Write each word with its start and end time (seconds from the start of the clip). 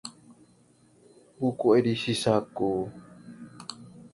buku 1.39 1.65
edisi 1.77 2.13
saku 2.23 2.69